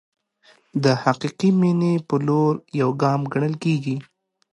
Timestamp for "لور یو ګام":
2.27-3.21